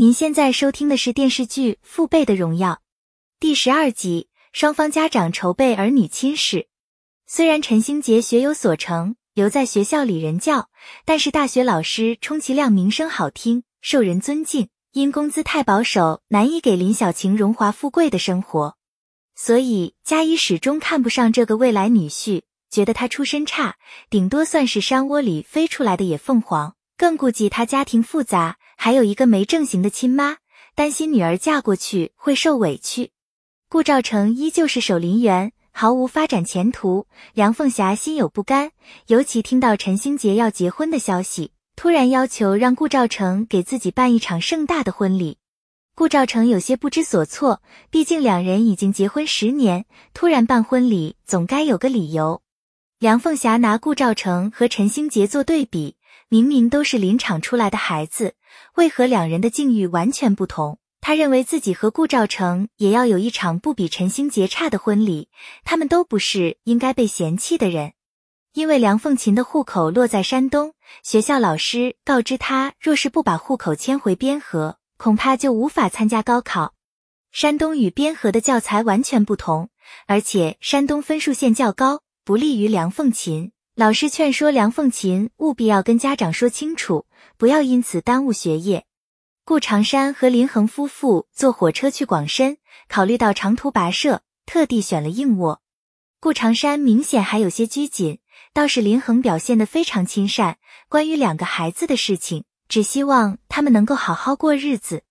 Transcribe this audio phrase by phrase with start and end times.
[0.00, 2.74] 您现在收听的是电视剧《父辈的荣耀》
[3.40, 6.68] 第十二集，双方家长筹备儿女亲事。
[7.26, 10.70] 虽然陈星杰学有所成，留在学校里任教，
[11.04, 18.76] 但是大学老师充其量名声好听，受人尊敬，因工资太保守，难以给林小晴荣华富贵的生活。
[19.34, 23.74] 所以嘉怡始终看不上这个未来女婿，觉得他出身差，
[24.08, 26.76] 顶多算是山窝里飞出来的野凤凰。
[26.96, 30.36] 更顾忌他家庭复杂，还有一个没正形的亲妈，
[30.76, 33.10] 担心女儿嫁过去会受委屈。
[33.68, 37.08] 顾兆成依旧是守林员，毫无发展前途。
[37.34, 38.70] 梁凤霞心有不甘，
[39.08, 45.38] 尤其听到陈星杰要结婚的消息，突然要求让顾兆成给自己办一场盛大的婚礼。
[45.96, 47.60] 顾兆成有些不知所措，
[47.90, 52.42] 毕竟两人已经结婚十年，突然办婚礼总该有个理由。
[53.00, 55.96] 梁凤霞拿顾兆成和陈星杰做对比。
[56.30, 58.34] 明明都是林场出来的孩子，
[58.74, 60.78] 为何两人的境遇完全不同？
[61.00, 65.28] 他认为自己和顾兆成也要有一场不比陈星杰差的婚礼。
[65.64, 67.92] 他们都不是应该被嫌弃的人。
[68.54, 76.74] 因为梁凤琴的户口落在山东，学校老师告知他，若是不把户口迁回边河，恐怕就无法参加高考。
[77.30, 79.68] 山东与边河的教材完全不同，
[80.06, 83.52] 而且山东分数线较高，不利于梁凤琴。
[83.78, 88.84] 老师劝说梁凤琴务必要跟家长说清楚，不要因此耽误学业。
[89.44, 92.56] 顾长山和林恒夫妇坐火车去广深，
[92.88, 95.62] 考虑到长途跋涉，特地选了硬卧。
[96.18, 98.18] 顾长山明显还有些拘谨，
[98.52, 100.58] 倒是林恒表现得非常亲善。
[100.88, 105.04] 关于两个孩子的事情，只希望他们能够好好过日子。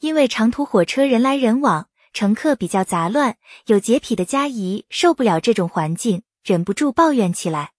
[0.00, 3.36] 因为长途火车人来人往，乘客比较杂乱，
[3.66, 7.72] 有洁癖的佳怡受不了这种环境，忍不住抱怨起来。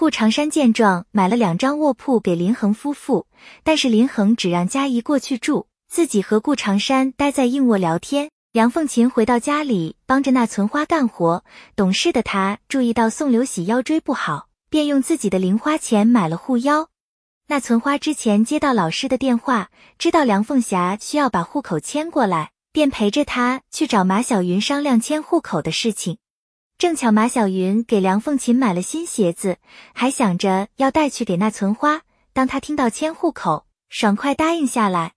[0.00, 3.26] 顾长山见状，买了两张卧铺给林恒夫妇，
[3.62, 8.30] 但是林恒只让佳怡过去住，自己和顾长山待在硬卧聊天。
[8.52, 11.44] 杨凤琴回到家里帮着那存花干活，
[11.76, 16.88] 懂事的她注意到宋刘喜腰椎不好，便用自己的零花钱买了护腰。
[17.48, 19.68] 那存花之前接到老师的电话，
[19.98, 26.16] 知道梁凤霞需要把户口迁过来，便陪着她去找马小云商量迁户口的事情。
[26.80, 29.58] 正巧马小云给梁凤琴买了新鞋子，
[29.92, 32.00] 还想着要带去给那存花。
[32.32, 35.12] 当他听到迁户口，爽快答应下来。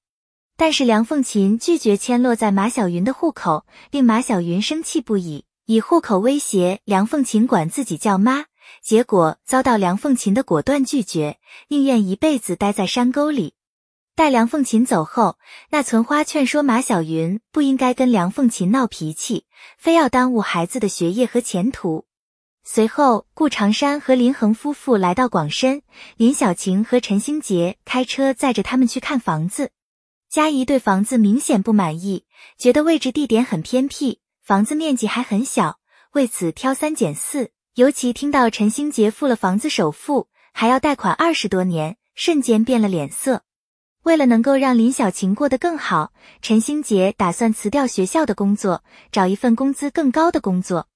[0.58, 8.44] 但是梁凤琴拒绝迁落在马小云的户口，令马小云生气不已，以户口威胁梁凤琴管自己叫妈。
[8.82, 11.38] 结果遭到梁凤琴的果断拒绝，
[11.70, 13.54] 宁愿一辈子待在山沟里。
[14.16, 15.40] 待梁凤琴走后，
[15.72, 19.48] 那存花劝说马小云不应该跟梁凤琴闹脾气，
[19.80, 22.06] 非要耽误孩子的学业和前途。
[22.64, 25.82] 随后，顾长山和林恒夫妇来到广深，
[26.16, 29.72] 林小晴和陈星杰开车载着他们去看房子。
[30.30, 32.26] 佳怡对房子明显不满意，
[32.60, 35.80] 觉得位置地点很偏僻，房子面积还很小，
[36.12, 37.50] 为此挑三拣四。
[37.74, 43.42] 尤其听到陈星杰付了房子首付，还要贷款二十多年，瞬间变了脸色。
[44.04, 50.88] 为了能够让林小晴过得更好，陈星杰打算辞掉学校的工作，找一份工资更高的工作。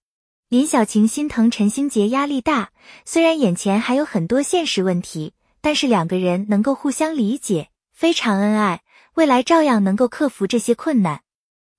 [0.49, 2.71] 林小晴心疼陈星杰压力大，
[3.05, 8.81] 虽然眼前还有很多现实问题，但是两个人能够互相理解，非常恩爱，
[9.15, 11.21] 未来照样能够克服这些困难。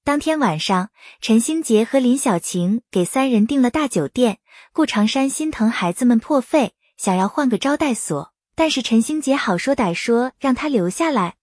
[0.04, 0.88] 当天晚上，
[1.20, 4.38] 陈星杰和林小晴给三人订了大酒店。
[4.72, 8.32] 顾长山心疼孩子们破费，想要换个招待所。
[8.58, 11.36] 但是陈星杰好说歹说，让他留下来。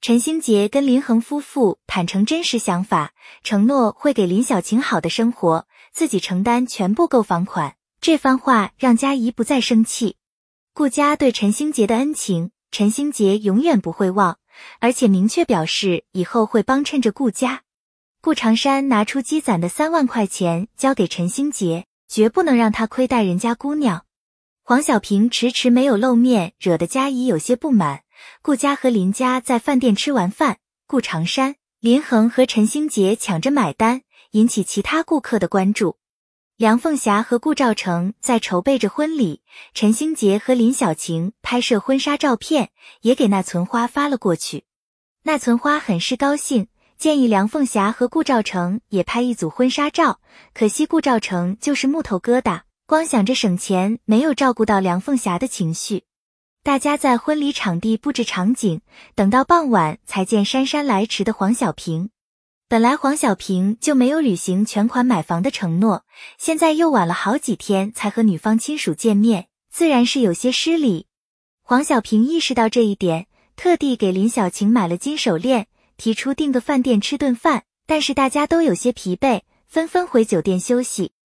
[0.00, 7.76] 陈星杰跟林恒夫妇坦诚真实想法，承诺会给林小晴好的生活，自己承担全部购房款。
[8.00, 10.16] 这番话让佳怡不再生气。
[10.72, 14.38] 顾家对陈星杰的恩情，陈星杰永远不会忘，
[14.80, 17.64] 而且明确表示以后会帮衬着顾家。
[18.22, 24.06] 顾长山拿出积攒的三万块钱交给陈星杰，绝不能让他亏待人家姑娘。
[24.66, 28.00] 黄小平迟迟没有露面，惹得佳怡有些不满。
[28.40, 34.00] 顾家和林家在饭店吃完饭，顾长山、林恒和陈星杰抢着买单，
[34.30, 35.98] 引起其他顾客的关注。
[36.56, 39.42] 梁凤霞和顾兆成在筹备着婚礼，
[39.74, 42.70] 陈星杰和林小晴拍摄婚纱照片，
[43.02, 44.64] 也给那存花发了过去。
[45.24, 50.20] 那存花很是高兴，建议梁凤霞和顾兆成也拍一组婚纱照。
[50.54, 52.62] 可惜顾兆成就是木头疙瘩。
[52.86, 56.04] 光想着省钱，没有照顾到梁凤霞的情绪。
[56.62, 58.82] 大家在婚礼场地布置场景，
[59.14, 62.10] 等到傍晚才见姗姗来迟的黄小平。
[62.68, 66.04] 本来黄小平就没有履行全款买房的承诺，
[66.36, 71.06] 现在又晚了好几天才和女方亲属见面，自然是有些失礼。
[71.62, 81.12] 黄小平意识到这一点，特地给林小晴买了金手链，提出订个饭店吃顿饭，但是大家都有些疲惫，纷纷回酒店休息。